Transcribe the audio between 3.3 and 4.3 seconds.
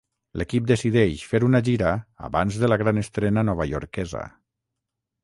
novaiorquesa.